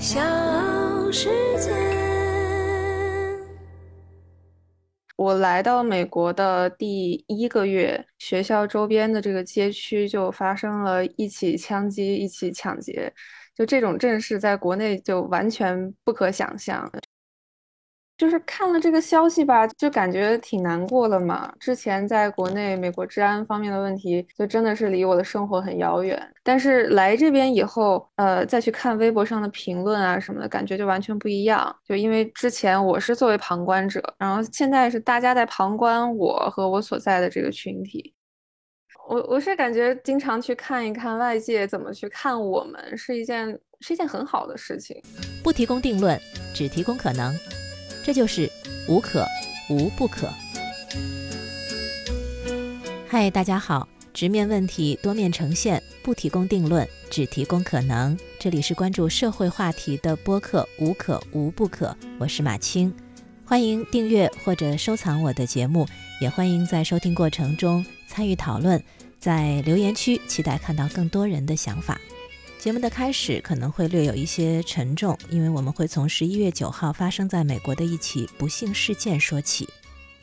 [0.00, 0.18] 小
[1.12, 1.70] 世界。
[5.16, 13.12] 我来到美国的第一个月，学校周边的这个街区就发生了一起枪击、一起抢劫，
[13.54, 16.90] 就这种阵势在国内就完全不可想象。
[18.20, 21.50] 就是看了这个消息吧，就感觉挺难过的嘛。
[21.58, 26.22] 之前在国内美国治安方面的问题，就真的是离我的生活很遥远。
[26.42, 31.74] 但是来这边以后，呃，再去看微博上的评论啊什么的，感觉就完全不一样。
[31.82, 38.14] 就因为之前我是作为旁观者，然后现在是大家在旁观我和我所在的这个群体。
[39.08, 45.02] 我我是感觉经常去看一看外界怎么去看我们，是一件是一件很好的事情。
[45.42, 46.20] 不提供定论，
[46.54, 47.34] 只提供可能。
[48.04, 48.50] 这就是
[48.88, 49.26] 无可
[49.68, 50.28] 无不可。
[53.08, 58.16] 嗨，大家好，直面问题，多面呈现，不提供定论，只提供可能。
[58.38, 62.92] 这里是关注社会话题的播客《无可无不可》，我是马青，
[63.44, 65.86] 欢迎订阅或者收藏我的节目，
[66.20, 68.82] 也欢迎在收听过程中参与讨论，
[69.18, 72.00] 在留言区期待看到更多人的想法。
[72.60, 79.66] 节目的开始可能会略有一些沉重，因为我们会从十一月九号发生在美国的一起不幸事件说起。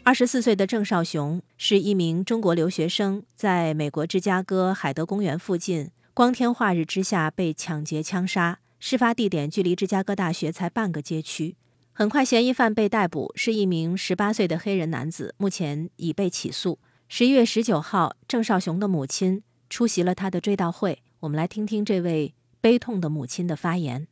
[0.04, 11.56] 二十四岁的郑少雄是一名中国留学生，在美国芝加哥海德公园附近光天化日之下被抢劫枪杀，事发地点距离芝加哥大学才半个街区。
[11.92, 16.78] 很快，嫌疑犯被逮捕，是一名十八岁的黑人男子，目前已被起诉。
[17.10, 21.00] 十一月十九号，郑少雄的母亲出席了他的追悼会。
[21.22, 24.08] 我们来听听这位悲痛的母亲的发言。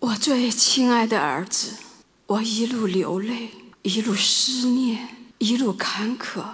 [0.00, 1.76] 我最亲爱的儿子，
[2.26, 3.48] 我一路流泪，
[3.80, 5.08] 一路思念，
[5.38, 6.44] 一路坎坷，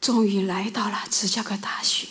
[0.00, 2.06] 终于来到了芝加哥大学，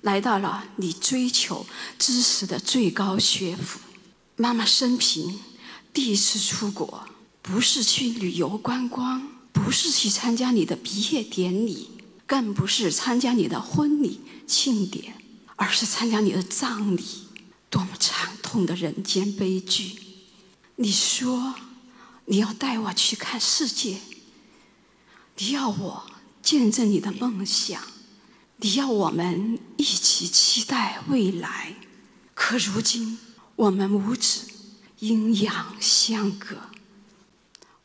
[0.00, 1.66] 来到了你追求
[1.98, 3.78] 知识的最高学府。
[4.36, 5.38] 妈妈生平
[5.92, 7.06] 第一次出国，
[7.42, 11.90] 不是去旅游观光，不是去参加你的毕业典礼，
[12.26, 15.15] 更不是参加你的婚礼庆典。
[15.56, 17.04] 而是参加你的葬礼，
[17.68, 19.98] 多么惨痛的人间悲剧！
[20.76, 21.54] 你说
[22.26, 23.98] 你要带我去看世界，
[25.38, 26.06] 你要我
[26.42, 27.82] 见证你的梦想，
[28.58, 31.74] 你要我们一起期待未来。
[32.34, 33.18] 可如今
[33.56, 34.46] 我们母子
[34.98, 36.56] 阴阳相隔，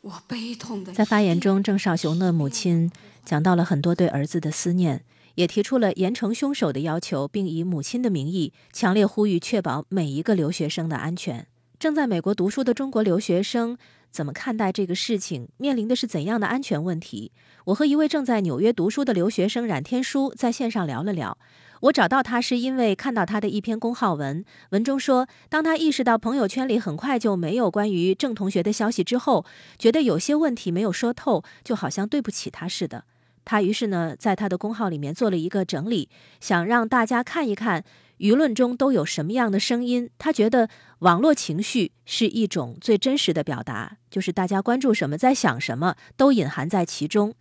[0.02, 0.92] 我悲痛的。
[0.92, 2.92] 在发言中，郑少雄的母亲
[3.24, 5.02] 讲到了很多对儿子的思念。
[5.34, 11.46] 也提出了严惩凶手的要求，并以母亲的名义强烈呼吁确保每一个留学生的安全。
[11.78, 13.76] 正在美国读书的中国留学生
[14.10, 15.48] 怎么看待这个事情？
[15.56, 17.32] 面临的是怎样的安全问题？
[17.64, 21.36] 我和一位正在纽约读书的留学生冉天书在线上聊了聊。
[21.80, 29.44] 我找到他是因为看到他的一篇公号文，文中说，当他意识到朋友圈里很快就没有关于郑同学的消息之后，
[29.76, 33.02] 觉得有些问题没有说透，就好像对不起他似的。
[33.44, 36.08] 他于是呢，在他的公号里面做了一个整理，
[36.40, 37.84] 想让大家看一看
[38.18, 40.08] 舆论中都有什么样的声音。
[40.18, 40.68] 他觉得
[41.00, 47.34] 网络情绪是一种最真实的表达，就是大家关注什么，在想什么，都隐含在其中。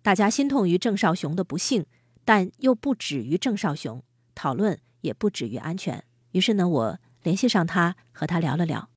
[0.00, 1.84] 大家心痛于郑少雄的不幸，
[2.24, 4.02] 但又不止于郑少雄，
[4.34, 6.04] 讨论也不止于安全。
[6.32, 8.88] 于是呢，我联系上他，和他聊了聊。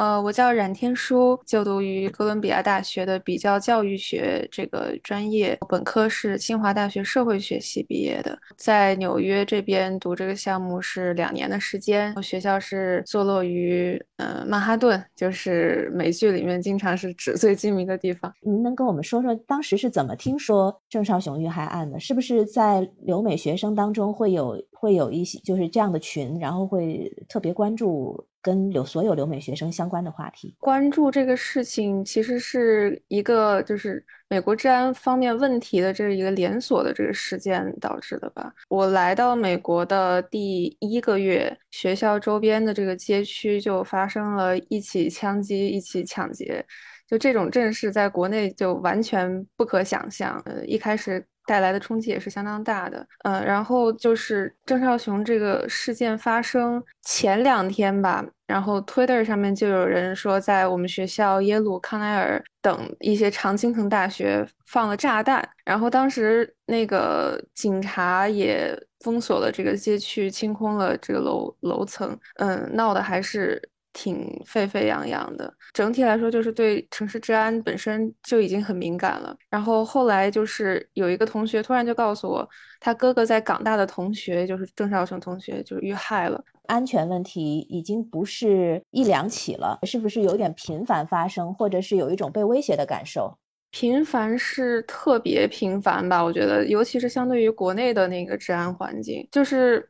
[0.00, 12.14] 呃，我叫冉天舒，就读于哥伦比亚大学的比较教育学这个专业，本科是清华大学社会学系毕业的，在纽约这边读这个项目是两年的时间。
[12.22, 18.32] 学校是坐落于呃曼哈顿，就是美剧里面经常是纸醉金迷的地方。
[18.40, 22.00] 您能跟我们说说当时是怎么听说郑少雄遇害案的？
[22.00, 28.26] 是不是在留美学生当中会有会有一些就是这样的群，然后会特别关注？
[28.42, 38.52] 跟留所有留美学生相关的话题，关注这个事情其实是一个就是美国治安方面问题的这一个连锁的这个事件导致的吧。
[38.68, 46.64] 我来到美国的第一个月，学校周边的这个街区就发生了一起枪击、一起抢劫，
[47.06, 50.40] 就这种阵势在国内就完全不可想象。
[50.46, 51.24] 呃，一开始。
[51.46, 73.60] 带来的冲击也是相当大的，嗯，然后就是郑少雄这个事件发生前两天吧，然后 Twitter 上面就有人说，在我们学校、耶鲁、康奈尔等一些常青藤大学放了炸弹，然后当时那个警察也封锁了这个街区，清空了这个楼楼层，嗯，闹的还是
[73.92, 75.52] 挺沸沸扬扬的。
[75.72, 79.36] 整体来说，就是对城市治安本身就已经很敏感了。
[79.48, 82.48] 然后后来就是有一个同学突然就告诉我，
[82.80, 86.42] 他哥哥在港大的同学，就是郑少雄同学，就是遇害了。
[86.66, 93.36] 安全问题已经不是一两起了，是不是有点频繁发生，或者是有一种被威胁的感受？
[93.72, 96.22] 频繁是特别频繁吧？
[96.22, 99.88] 我觉得，尤其是相对于国内的那个治安环境，就是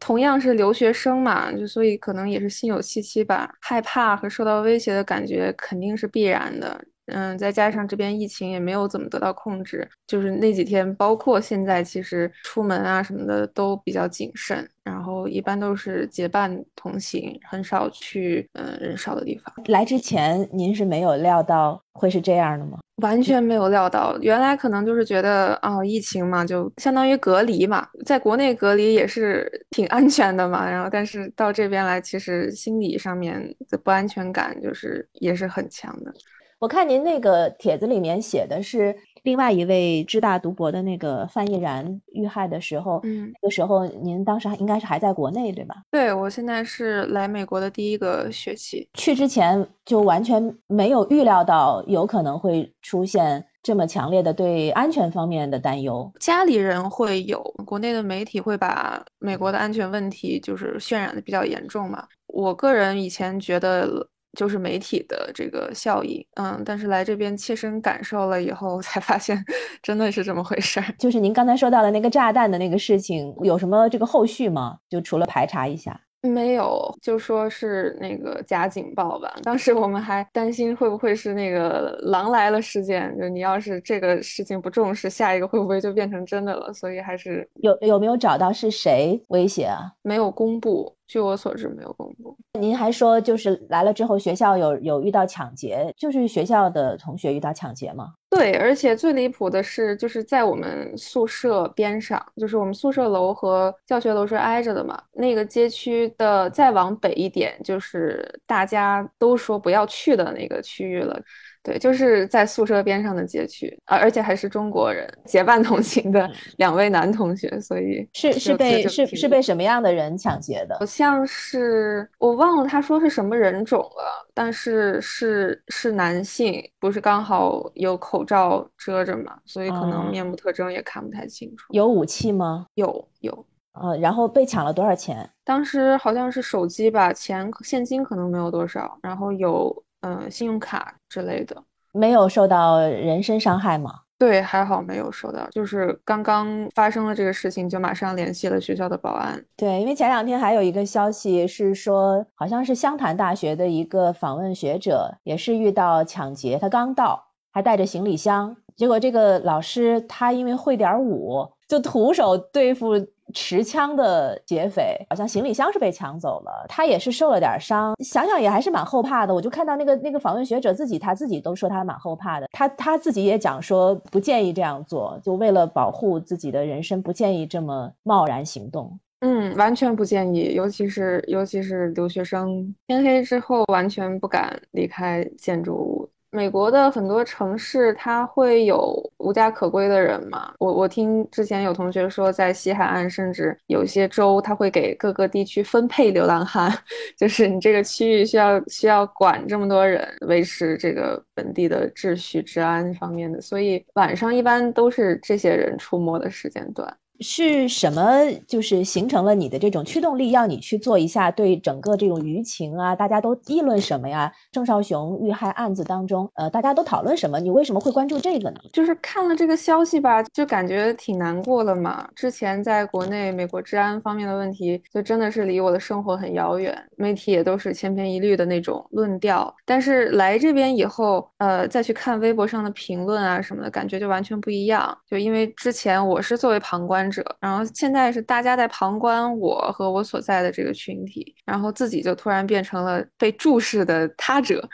[0.00, 6.82] 同样是留学生嘛，就所以可能也是心有戚戚吧，害怕和受到威胁的感觉肯定是必然的。
[7.12, 19.52] 嗯，再加上这边疫情也没有怎么得到控制，就是那几天，包括现在，其实出门啊什么的都比较谨慎，然后一般都是结伴同行，很少去嗯人少的地方。
[19.66, 22.78] 来之前您是没有料到会是这样的吗？
[23.00, 36.12] 完全没有料到，原来可能就是觉得啊，疫情嘛，就相当于隔离嘛，在国内隔离也是挺安全的嘛，然后但是到这边来，其实心理上面的不安全感就是也是很强的。
[36.60, 45.76] 我看您那个帖子里面写的是另外一位知大读博的那个范逸然遇害的时候，嗯，那个时候您当时应该是还在国内对吧？
[45.90, 56.12] 对，我现在是来美国的第一个学期，去之前就完全没有预料到有可能会出现这么强烈的对安全方面的担忧。
[56.20, 62.06] 家里人会有，国内的媒体会把美国的安全问题就是渲染的比较严重嘛。
[62.26, 64.06] 我个人以前觉得。
[64.36, 69.42] 就是媒体的这个效应，嗯，但是来这边切身感受了以后， 才发现
[69.82, 70.86] 真的是这么回事儿。
[70.98, 74.78] 就是您刚才说到的那个炸弹的那个事情，有什么这个后续吗？
[74.88, 76.00] 就除了排查一下。
[76.22, 79.34] 没有，就说是那个假警报吧。
[79.42, 86.70] 当时我们还担心会不会是那个狼来了事件，就你要是这个事情不重视，下一个会不会就变成真的了？
[86.74, 89.90] 所以还是有有没有找到是谁威胁啊？
[90.02, 92.36] 没有公布，据我所知没有公布。
[92.52, 98.12] 您还说就是来了之后学校有有遇到抢劫，就是学校的同学遇到抢劫吗？
[98.30, 105.02] 对，而且最离谱的是，就是在我们宿舍边上，就是我们宿舍楼和教学楼是挨着的嘛。
[105.12, 111.20] 那个街区的再往北一点，就是大家都说不要去的那个区域了。
[111.62, 120.78] 对，就是在宿舍边上的街区，而而且还是中国人结伴同行的两位男同学，所以是是被是是被什么样的人抢劫的？
[120.78, 131.66] 好像是我忘了他说是什么人种了，但是是是男性，不是刚好有口罩遮着嘛，所以可能面部特征也看不太清楚。
[131.74, 132.64] 有武器吗？
[132.74, 133.46] 有有。
[133.74, 135.28] 呃，然后被抢了多少钱？
[135.44, 139.84] 当时好像是手机吧，钱现金可能没有多少，然后有。
[140.00, 141.56] 嗯，信用卡之类的
[141.92, 144.00] 没有受到人身伤害吗？
[144.18, 149.42] 对，还好没有受到，就是刚刚发生了这个事情，就马上联系了学校的保安。
[149.56, 162.94] 对，因为前两天还有一个消息是说，好像是湘潭大学的一个访问学者也是遇到抢劫，他刚到，还带着行李箱，结果这个老师他因为会点舞，就徒手对付。
[163.32, 167.94] 持枪的劫匪好像行李箱是被抢走了，他也是受了点伤。
[168.04, 169.34] 想想也还是蛮后怕的。
[169.34, 172.48] 我就看到那个那个访问学者自己，他自己都说他蛮后怕的。
[172.52, 178.98] 他他自己也讲说不建议这样做，就为了保护自己的人身，不建议这么贸然行动。
[179.20, 186.08] 嗯，完全不建议，尤其是尤其是留学生，天黑之后完全不敢离开建筑物。
[186.30, 190.52] 美国的很多城市，它会有无家可归的人嘛？
[190.58, 196.72] 我我听之前有同学说，在西海岸，甚至有些州，他会给各个地区分配流浪汉，
[197.16, 206.96] 就是你这个区域需要需要管这么多人，维持这个本地的秩序、治安方面的，所以晚上一般都是这些人出没的时间段。
[207.22, 208.02] 是什么？
[208.46, 214.32] 就是形成了你的这种驱动力，要你去做一下对整个这种舆情啊，大家都议论什么呀？
[214.50, 217.38] 郑少雄遇害案子当中，呃，大家都讨论什么？
[217.38, 218.60] 你为什么会关注这个呢？
[218.72, 222.08] 就是看了这个消息吧，就感觉挺难过的嘛。
[222.16, 229.54] 之前在国内美国治安方面的问题，就真的是离我的生活很遥远，媒体也都是千篇一律的那种论调。
[229.66, 234.96] 但是来这边以后，呃，再去看微博上的评论啊什么的，感觉就完全不一样。
[235.06, 237.09] 就因为之前我是作为旁观。
[237.10, 244.66] 者，然后现在是大家在旁观我和我所在的这个群体，然后自己就突然变成了被注视的他者，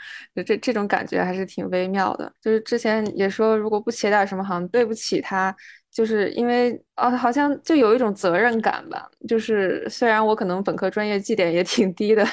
[0.45, 2.31] 这这种感觉还是挺微妙的。
[2.41, 5.55] 就是之前也说，如果不写点什么，好像对不起他。
[5.89, 9.09] 就是因为啊，好像就有一种责任感吧。
[9.27, 12.23] 就是虽然我可能本科专业绩点也挺低的，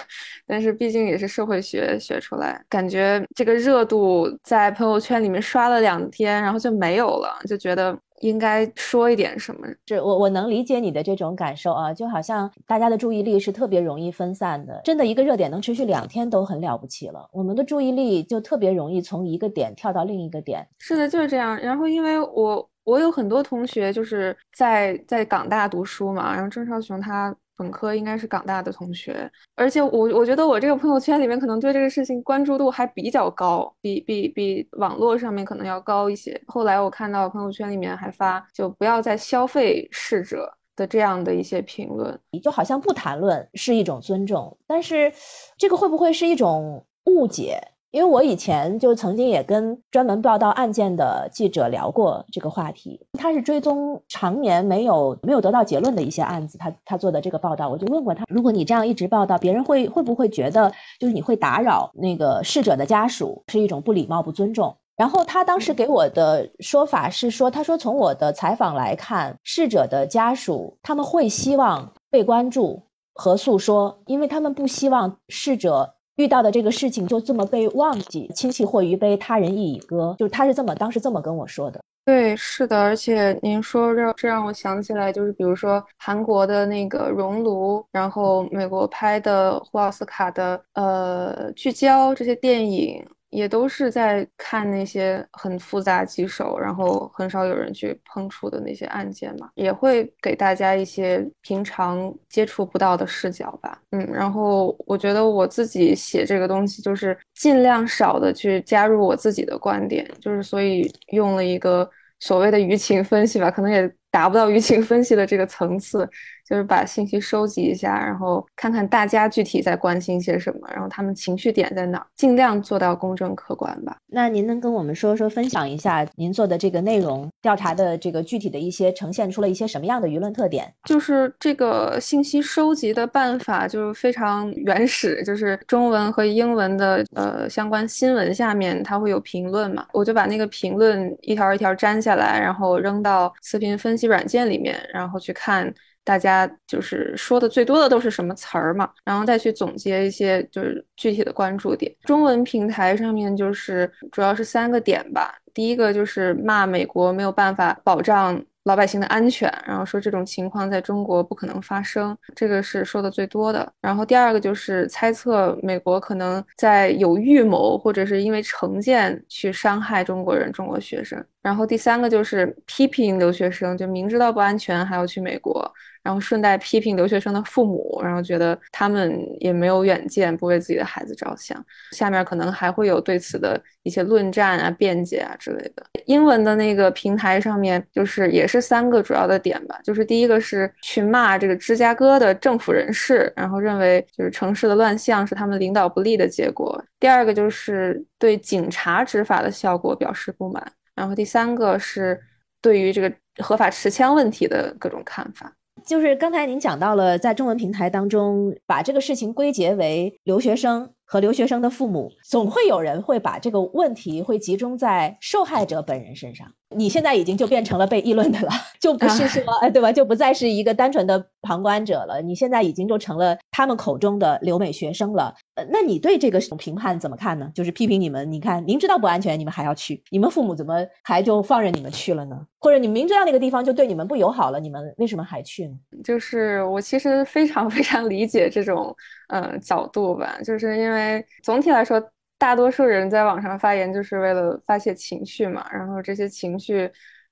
[0.46, 9.66] 但是毕竟也是社会学学出来，感觉这个热度在朋友圈里面刷了两天，然后就没有了，就觉得应该说一点什么。
[9.87, 17.28] 是我我能理解你的这种感受啊，就好像大家的注意力是特别容易分散的，真的一个热点能持续两天都很了不起了。
[17.33, 20.66] 我们的注意力就特别容易从一个点跳到另一个点。
[20.78, 21.57] 是的，就是这样。
[21.61, 27.35] 然后因为我我有很多同学就是在在港大读书嘛，然后郑少雄他。
[27.56, 36.40] 本科应该是港大的同学，而且我我觉得我这个朋友圈里面可能对这个事情关注度还比较高，比比比网络上面可能要高一些。
[36.46, 45.12] 后来我看到朋友圈里面还发就不要再消费逝者的这样的一些评论，就好像不谈论是一种尊重，但是
[45.56, 47.61] 这个会不会是一种误解？
[47.94, 64.76] 因为我以前就曾经也跟专门报道案件的记者聊过这个话题，他是追踪常年没有没有得到结论的一些案子，他他做的这个报道，我就问过他，如果你这样一直报道，别人会会不会觉得就是你会打扰那个逝者的家属，是一种不礼貌、不尊重？
[64.96, 72.82] 然后他当时给我的说法是说，他说从我的采访来看，逝者的家属他们会希望被关注
[73.12, 75.94] 和诉说，因为他们不希望逝者。
[76.16, 81.80] 遇到的这个事情就这么被忘记，亲戚或于悲，他人亦已歌，就是他是这么当时这么跟我说的。
[82.04, 93.02] 对，是的，而且您说这这让我想起来，就是比如说韩国的那个《熔炉》，然后美国拍的获奥斯卡的呃《聚焦》这些电影。
[93.34, 103.80] 也都是在看那些很复杂棘手，然后很少有人去碰触的那些案件嘛，也会给大家一些平常接触不到的视角吧。
[103.90, 116.08] 嗯，然后我觉得我自己写这个东西，就是尽量少的去加入我自己的观点，就是所以用了一个所谓的舆情分析吧，可能也达不到舆情分析的这个层次。
[116.46, 123.96] 就是把信息收集一下，然后看看大家具体在关心些什么，然后他们情绪点在哪儿，尽量做到公正客观吧。
[124.06, 130.72] 那您能跟我们说说，分享一下您做的这个内容调查的这个具体的一些呈现出了一些什么样的舆论特点？
[130.84, 145.72] 就是这个信息收集的办法就是非常原始，就是中文和英文的呃相关新闻下面它会有评论嘛，我就把那个评论一条一条粘下来，然后扔到词频分析软件里面，然后去看。
[146.04, 151.90] 大家就是说的最多的都是什么词儿嘛，然后再去总结一些就是具体的关注点。
[152.02, 163.70] 中文平台上面就是主要是三个点吧，第一个就是骂美国没有办法保障老百姓的安全，然后说这种情况在中国不可能发生，这个是说的最多的。
[163.80, 171.23] 然后第二个就是猜测美国可能在有预谋或者是因为成见去伤害中国人、中国学生。
[171.44, 175.72] 然后第三个就是批评留学生，就明知道不安全还要去美国。
[176.02, 181.64] 然后顺带批评留学生的父母，然后觉得他们也没有远见，不为自己的孩子着想。
[181.92, 185.82] 下面可能还会有对此的一些论战啊、辩解啊之类的。
[186.04, 196.84] 英文的那个平台上面，就是也是三个主要的点吧，就是第一个是去骂这个芝加哥的政府人士，然后认为就是城市的乱象是他们领导不力的结果。
[197.00, 200.62] 第二个就是对警察执法的效果表示不满，
[200.94, 202.20] 然后第三个是
[202.60, 205.52] 对于这个合法持枪问题的各种看法。
[205.84, 216.46] 就是刚才您讲到了，在中文平台当中，把这个事情归结为留学生和留学生的父母，总会有人会把这个问题会集中在受害者本人身上。
[216.76, 219.92] 你现在已经就变成了被议论的了，就不是说，哎，对吧？
[219.92, 222.20] 就不再是一个单纯的旁观者了。
[222.20, 225.32] 你现在已经就成了他们口中的留美学生了。
[225.54, 227.49] 呃，那你对这个评判怎么看呢？
[227.54, 232.37] 就是批评你们，你看明知道不安全，你们还要去，你们父母怎么还就放任你们去了呢？
[232.58, 235.75] 或者你明知道那个地方就对你们不友好了，你们为什么还去呢？
[236.02, 238.92] 就是我其实非常非常理解这种
[239.28, 242.02] 呃角度吧，就是因因为总体来说。
[242.36, 246.90] 大多数人在网上发言就是为了发泄情绪嘛，然后这些情绪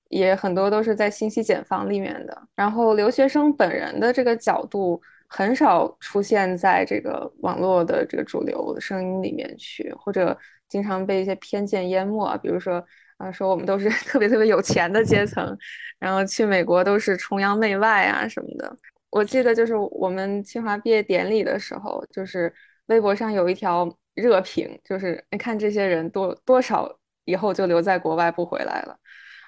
[0.09, 2.43] 也很多都是在信息茧房里面的。
[2.55, 10.39] 然后留学生本人的这个角度很少出现在这个网络的这个主流声音里面去，或者
[10.69, 12.39] 经常被一些偏见淹没。
[12.39, 12.83] 比如说，
[13.19, 15.59] 啊，说我们都是 特别特别有钱的阶层，
[15.99, 18.75] 然后去美国都是崇洋媚外啊什么的。
[19.11, 22.51] 我记得就是我们清华毕业典礼的时候，就是
[22.87, 23.93] 微博上有一条。
[24.15, 26.87] 热评就是你看这些人多多少
[27.25, 28.95] 以后就留在国外不回来了，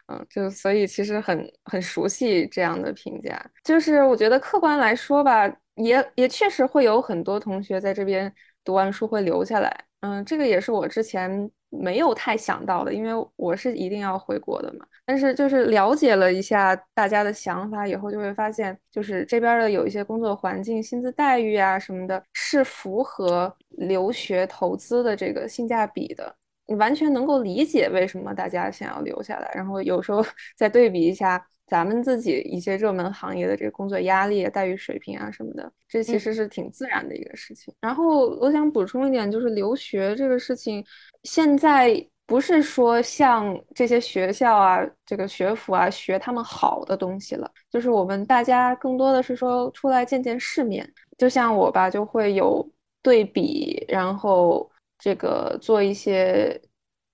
[0.07, 3.39] 嗯，就所以其实很很熟悉这样的评价。
[3.63, 11.51] 就是我觉得客观来说吧，也也确实会有很多同学在这边读完书会留下来，嗯，这个也是我之前
[11.81, 14.87] 没有太想到的，因为我是一定要回国的嘛。
[15.07, 26.35] 但是就是了解了一下大家的想法以后，就会发现，就是这边的有一些工作环境、薪资待遇啊什么的，是符合留学投资的这个性价比的。
[26.67, 30.25] 你完全能够理解为什么大家想要留下来，然后有时候
[30.57, 37.75] 再对比一下咱们自己一些热门行业的这个工作压力、待遇水平啊什么的，这其实是挺自然的一个事情。
[37.83, 40.83] 然后我想补充一点，就是留学这个事情，
[41.25, 41.95] 现在
[42.27, 50.91] 不是说像这些学校啊、这个学府啊学他们好的东西了，就是我们大家更多的是说出来见见世面。
[51.19, 52.67] 就像我吧，就会有
[53.03, 54.71] 对比，然后。
[54.97, 56.59] 这个做一些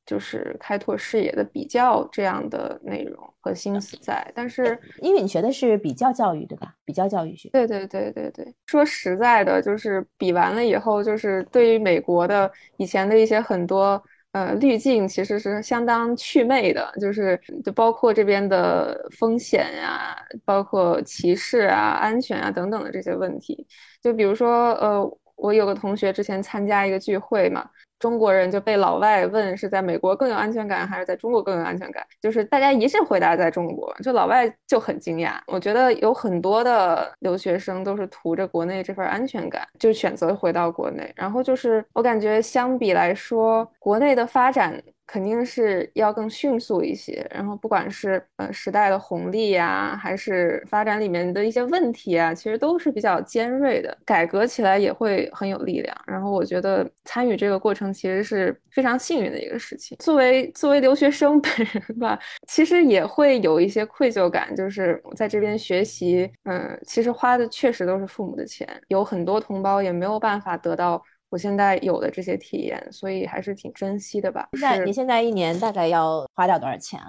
[0.07, 6.75] 就是开拓视野的比较这样的内容和心思在，但是因为你学的是比较教育，对吧？
[6.85, 7.49] 比较教育学。
[7.51, 8.55] 对对对对对。
[8.67, 14.03] 说实在的，就是比完了以后，就是对于美国的以前的一些很多
[14.33, 23.67] 呃滤镜，其实是相当祛魅的，就是就包括这边的风险呀，包括歧视啊、安全啊等等的这些问题。
[24.03, 25.19] 就比如说呃。
[25.43, 27.67] 我有个同学之前参加一个聚会嘛，
[28.01, 35.35] 中国人就被老外问是在美国更有安全感还是在中国更有安全感，就是大家一致回答在中国，就老外就很惊讶。
[35.47, 41.13] 我觉得有很多的留学生都是图着国内这份安全感，就选择回到国内。
[41.15, 44.83] 然后就是我感觉相比来说，国内的发展。
[45.11, 55.97] 肯定是要更迅速一些，然后不管是呃时代的红利呀，还是发展里面的一些问题啊，其实都是比较尖锐的，改革起来也会很有力量。
[56.07, 59.99] 然后我觉得参与这个过程其实是非常幸运的一个事情。
[59.99, 71.03] 作为作为留学生本人吧，其实也会有一些愧疚感，就是在这边学习，嗯，其实花的确实都是父母的钱，有很多同胞也没有办法得到。
[71.31, 74.49] 我现在有的这些体验，所以还是挺珍惜的吧。
[74.61, 77.07] 那你现在一年大概要花掉多少钱啊？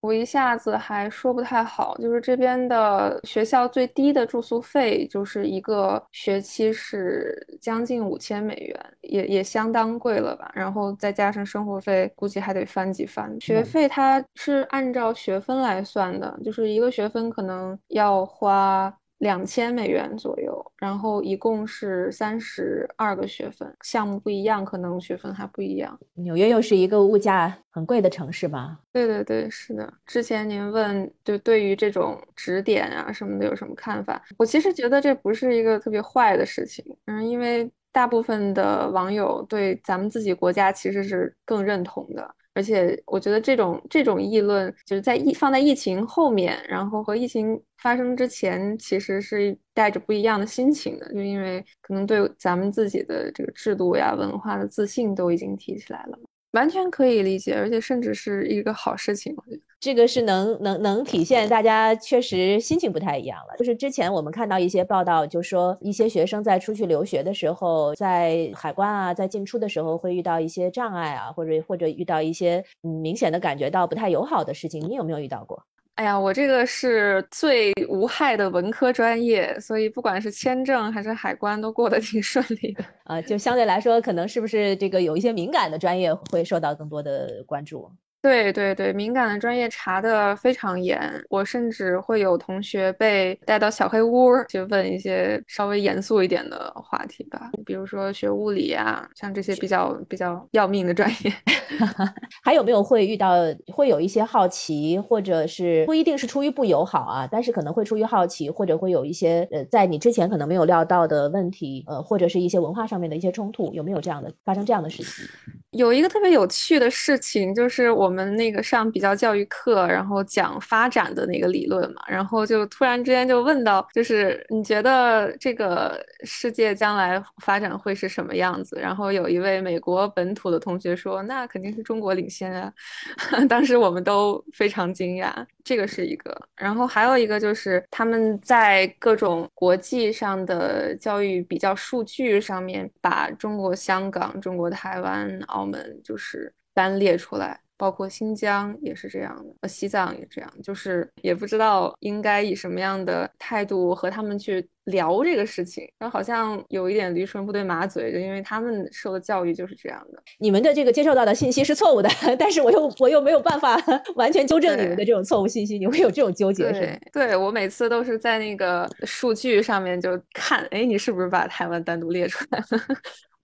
[0.00, 10.50] 我一下子还说不太好，就是这边的学校最低的住宿费，就是一个学期是将近五千美元，也也相当贵了吧。
[10.54, 13.34] 然后再加上生活费，估计还得翻几番。
[13.40, 18.94] 学费它是按照学分来算的，就是一个学分可能要花。
[19.18, 25.98] 两千美元左右，然后一共是三十二个学分，项目不一样，可能学分还不一样。
[26.14, 28.78] 纽约又是一个物价很贵的城市吧？
[28.92, 29.90] 对对对，是的。
[30.06, 34.22] 之前您问，就对于这种指点啊什么的有什么看法？
[34.36, 42.34] 我其实觉得这不是一个特别坏的事情，嗯，因为大部分的网友对咱们自己国家其实是更认同的。
[42.54, 56.18] 而且我觉得这种这种议论，就是在疫放在疫情后面，然后和疫情发生之前，其实是带着不一样的心情的，就因为可能对咱们自己的这个制度呀、文化的自信都已经提起来了。
[56.52, 59.34] 完全可以理解，而且甚至是一个好事情。
[59.36, 63.54] 我觉得这个是能能能体现大家确实心情不太一样了。
[63.58, 74.80] 就是之前我们看到一些报道，就说一些学生在出去留学的时候，在海关啊，在进出的时候会遇到一些障碍啊，或者或者遇到一些明显的感觉到不太友好的事情。
[74.88, 75.62] 你有没有遇到过？
[75.96, 82.82] 哎呀，我这个是最无害的文科专业，所以不管是签证还是海关都过得挺顺利的。
[83.04, 87.86] 啊，就相对来说，可能是不是这个有一些敏感的专业会受到更多的关注？
[88.24, 101.30] 对对对，敏感的专业查的非常严，我甚至会有同学被带到小黑屋去问一些稍微严肃一点的话题吧，比如说学物理啊，像这些比较比较要命的专业。
[102.42, 103.34] 还有没有会遇到
[103.74, 115.26] 会有一些好奇，或者是不一定是出于不友好啊，但是可能会出于好奇，或者会有一些呃在你之前可能没有料到的问题，呃或者是一些文化上面的一些冲突，有没有这样的发生这样的事情？
[115.72, 118.13] 有一个特别有趣的事情，就是我。
[118.14, 128.78] 我们那个上比较教育课，然后讲发展的那个理论嘛，然后就突然之间就问到，就是你觉得这个世界将来发展会是什么样子？
[128.80, 132.72] 然后有一位美国本土的同学说，那肯定是中国领先啊。
[133.50, 135.32] 当时我们都非常惊讶，
[135.64, 136.40] 这个是一个。
[136.54, 147.58] 然后还有一个就是他们在各种国际上的教育比较数据上面，把中国香港、中国台湾、澳门就是单列出来。
[147.76, 160.22] 包括新疆也是这样的，呃，西藏也这样，就是也不知道应该以什么样的态度和他们去聊这个事情，然后好像有一点驴唇不对马嘴，就因为他们受的教育就是这样的。
[160.38, 162.08] 你们的这个接受到的信息是错误的，
[162.38, 163.76] 但是我又我又没有办法
[164.14, 166.98] 完全纠正你们的这种错误信息，你会有这种纠结是吗？
[167.12, 172.80] 对我每次都是在那个数据上面就看，哎，你是不是把台湾单独列出来了？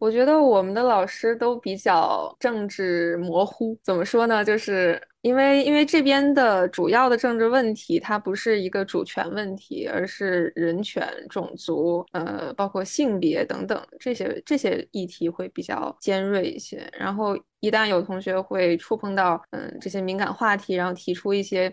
[0.01, 4.43] 我觉得我们的老师都比较政治模糊，怎么说呢？
[4.43, 16.91] 就是因为因为这边的主要的政治问题，它不是一个主权问题，而是人权、种族，呃，包括性别等等这些这些议题会比较尖锐一些。
[16.99, 21.71] 然后一旦有同学会触碰到嗯这些敏感话题，然后提出一些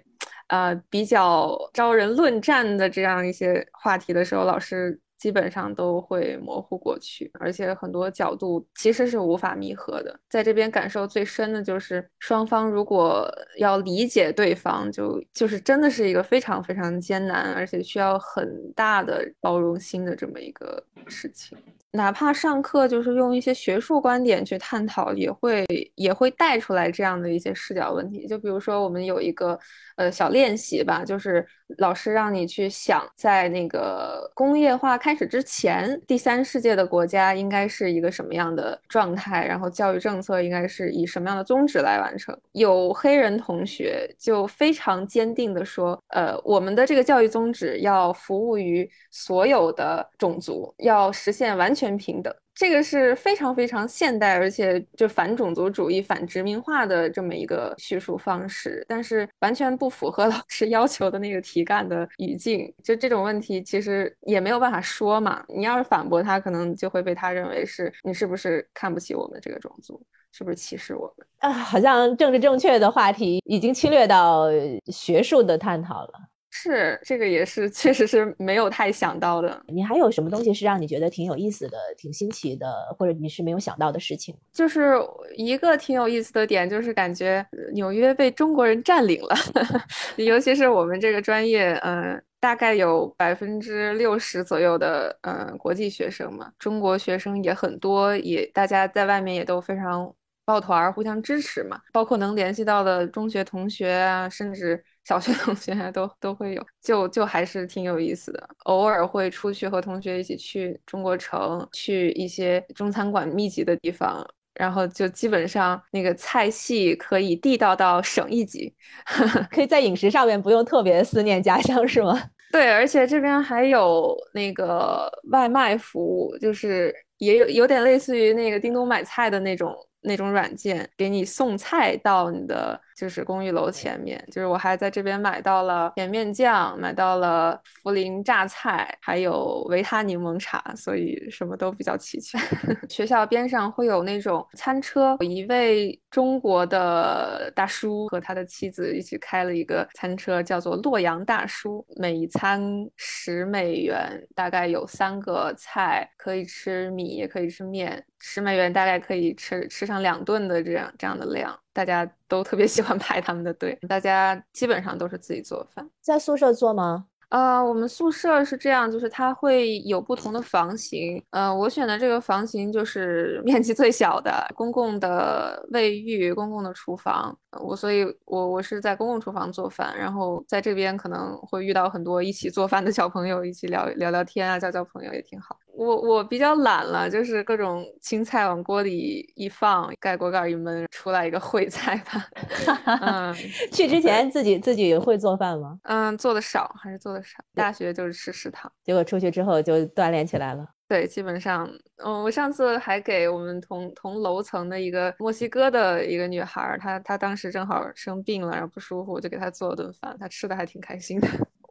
[0.47, 4.99] 呃比较招人论战的这样一些话题的时候，老师。
[5.17, 10.19] 基本上都会模糊过去，而且很多角度其实是无法弥合的。
[10.29, 13.27] 在这边感受最深的就是双方如果
[13.57, 21.57] 要理解对方，就就是真的是一个非常非常艰难，而且需要很大的包容心的这么一个事情。
[21.91, 28.27] 哪怕上课就是用一些学术观点去探讨，也会也会带出来这样的一些视角问题。
[28.27, 29.57] 就比如说，我们有一个
[29.97, 31.45] 呃小练习吧，就是
[31.79, 42.33] 老师让你去想，在那个工业化开始之前，第三世界的国家应该是一个什么样的状态，然后教育政策应该是以什么样的宗旨来完成。
[42.53, 51.97] 有黑人同学就非常坚定地说，呃，我们的这个教育宗旨要服务于所有的种族，要实现完全。
[51.97, 62.73] 平等，这个是非常非常现代，而且就反种族主义、反殖民化的这么一个叙述方式，但是完全不符合 老师要求的那个题干的语境。
[62.83, 65.45] 就这种问题，其实也没有办法说嘛。
[65.47, 71.51] 你要是反驳他，可能就会被他认为是你是不是看不起我们这个种族，是不是歧视我们啊？
[71.53, 74.47] 好像政治正确的话题已经侵略到
[74.87, 76.13] 学术的探讨了。
[76.59, 79.61] 是，这个也是，确实是没有太想到的。
[79.67, 82.67] 你还有什么东西是让你觉得挺有意思的、挺新奇的，
[82.97, 84.35] 或者你是没有想到的事情？
[84.51, 84.95] 就是
[85.35, 89.35] 一个挺有意思的点，就是感觉纽约被中国人占领了，
[90.17, 100.11] 尤其是我们这个专业，嗯，大概有百分之六十左右的，嗯，国际学生嘛，中国学生也很多，也大家在外面也都非常
[100.43, 104.83] 抱团儿，互相支持嘛，包括能联系到的中学同学啊，甚至。
[105.07, 108.49] 小学同学都都会有，就就还是挺有意思的。
[108.65, 118.73] 偶尔会出去和同学一起去中国城，去一些中餐馆密集的地方，然后就基本上那个菜系可以地道到省一级，
[119.49, 122.21] 可以在饮食上面不用特别思念家乡，是吗？
[122.51, 132.77] 对，而且这边还有那个外卖服务，就是也有有点类似于那个叮咚买菜的那种那种软件，给你送菜到你的。
[132.97, 142.41] 就是公寓楼前面，就是我还在这边买到了甜面酱，买到了涪陵榨菜，还有维他柠檬茶，所以什么都比较齐全。
[142.89, 152.59] 学校边上会有那种餐车，有一位中国的大叔和他的妻子一起开了一个餐车，叫做洛阳大叔，每餐
[152.95, 161.55] 十美元，大概有三个菜，可以吃米也可以吃面，十美元大概可以吃吃上两顿的这样这样的量。
[161.77, 167.05] 大家都特别喜欢排他们的队，大家基本上都是自己做饭，在宿舍做吗？
[167.29, 171.23] 呃，我们宿舍是这样，就是它会有不同的房型。
[171.29, 177.37] 呃，我选的这个房型就是面积最小的，公共的卫浴、公共的厨房。
[177.59, 185.59] 我所以，我我是在公共厨房做饭，然后在这边可能会遇到很多一起做饭的小朋友，一起聊聊聊天啊，交交朋友也挺好。
[185.77, 192.27] 我我比较懒了，就是各种青菜往锅里一放，盖锅盖一焖，出来一个烩菜吧。
[193.01, 193.33] 嗯，
[193.71, 195.79] 去之前自己自己会做饭吗？
[195.83, 197.37] 嗯，做的少，还是做的少。
[197.53, 200.67] 大学就是吃食堂，结果出去之后就锻炼起来了。
[200.87, 201.69] 对，基本上，
[202.03, 211.27] 嗯，我上次还给我们同同楼层的一个墨西哥的一个女孩，她她当时正好生病了，然后不舒服，我就给她做了顿饭，她吃的还挺开心的。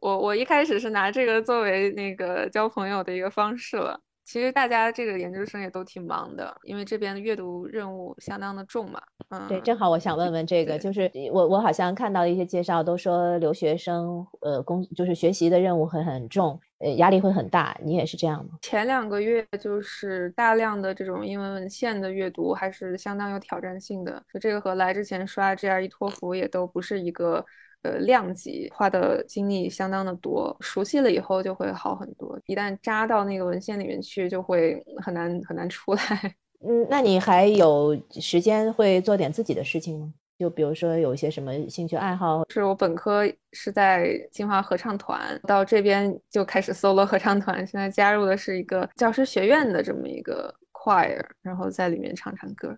[0.07, 3.99] 我我一开始是拿这个作为那个交朋友的一个方式了。
[4.23, 9.01] 其实大家这个研究生也都挺忙的，因为这边的阅读任务相当的重嘛。
[9.29, 18.51] 嗯，对，正好我想问问这个，就是我我好像看到一些介绍都说留学生呃工就是学习的任务会很重，呃压力会很大，你也是这样吗？
[18.61, 24.23] 前两个月就是大量的这种英文文献的阅读，还是相当有挑战性的。
[24.33, 27.45] 就这个和来之前刷 GRE、托福也都不是一个。
[27.83, 32.39] 呃，量级花的精力相当的多，熟悉了以后就会好很多。
[32.47, 36.01] 一旦扎到那个文献里面去，就会很难很难出来。
[36.65, 40.11] 嗯，那你还有时间会做点自己的事情吗？
[40.39, 42.43] 就比如说有一些什么兴趣爱好？
[42.49, 52.77] 是我本科是在清华合唱团，到这边就开始 solo 合唱团，现在加入的是一个教师学院的这么一个 choir，然后在里面唱唱歌。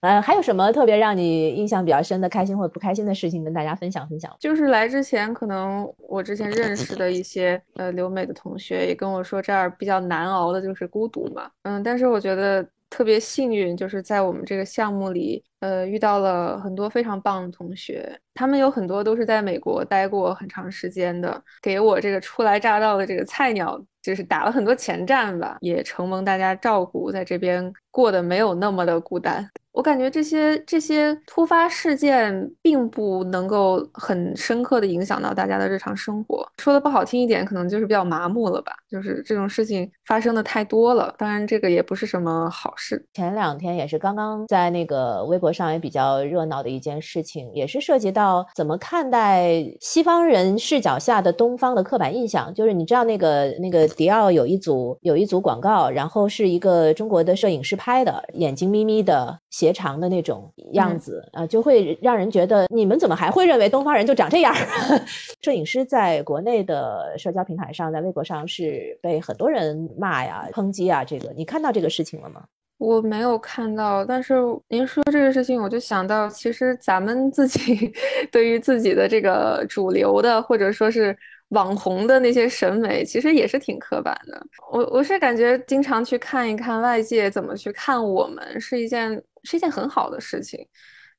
[0.00, 4.34] 呃，还有什么特别让你印象比较深的、开心或者不开心的事情跟大家分享分享？
[4.38, 11.50] 就是来之前，可能我之前认识的一些呃留美的同学也跟我说，这儿比较难熬的就是孤独嘛。
[11.62, 29.50] 嗯，但是我觉得特别幸运，就是在我们这个项目里，呃，遇到了很多非常棒的同学，他们有很多都是在美国待过很长时间的，给我这个初来乍到的这个菜鸟，就是打了很多前站吧，也承蒙大家照顾，在这边过得没有那么的孤单。
[29.78, 36.44] 我感觉这些这些突发事件并不能够很深刻的影响到大家的日常生活。
[36.56, 38.72] 说的不好听一点，可能就是比较麻木了吧。
[38.90, 43.06] 就是这种事情发生的太多了，当然这个也不是什么好事。
[43.12, 52.52] 前两天也是刚刚在那个微博上也比较热闹的一件事情，也是涉及到怎么看待西方人视角下的东方的刻板印象。
[52.52, 59.38] 就是你知道那个那个迪奥有一组有一组广告，然后是一个中国的摄影师拍的，眼睛眯眯的。
[59.50, 64.54] 斜长的那种样子啊，就会让人觉得你们怎么还会认为东方人就长这样？
[65.42, 71.04] 摄影师在国内的社交平台上，在微博上是被很多人骂呀、抨击啊。
[71.04, 72.42] 这个你看到这个事情了吗？
[72.78, 74.34] 我没有看到，但是
[74.68, 77.92] 您说这个事情，我就想到，其实咱们自己
[78.30, 81.16] 对于自己的这个主流的，或者说是。
[81.52, 84.38] 网红的那些审美其实也是挺刻板的。
[84.70, 90.66] 我我是感觉经常去看一看外界怎么去看我们，是一件是一件很好的事情。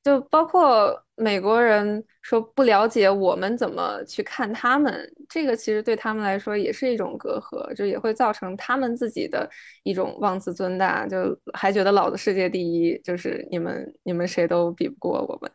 [0.02, 9.48] 就包括美国人说不了解我们怎么去看他们，这个其实对他们来说也是一种隔阂，就也会造成他们自己的
[9.82, 15.50] 一种妄自尊大，就还觉得老子世界第一，就是你们你们谁都比不过我们。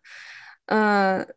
[0.67, 1.35] 嗯，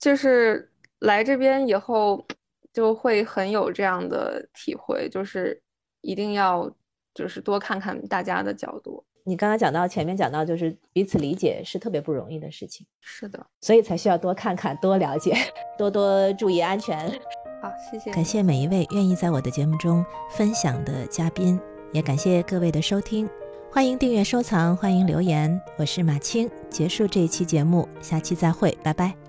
[0.00, 2.26] 就是来这边以后。
[2.70, 5.60] 就会很有这样的体会，就是
[6.00, 6.70] 一定要
[7.12, 9.04] 就是多看看大家的角度。
[9.28, 12.86] 你刚刚讲到前面讲到，就是彼此理解是特别不容易的事情。
[12.98, 15.36] 是的，所以才需要多看看、多了解、
[15.76, 16.98] 多多注意安全。
[17.60, 18.10] 好，谢谢。
[18.10, 21.60] 感谢每一位愿意在我的节目中分享的嘉宾，
[21.92, 23.28] 也感谢各位的收听。
[23.70, 25.60] 欢迎订阅、收藏，欢迎留言。
[25.76, 29.27] 我是马青，结束这一期节目，下期再会，拜拜。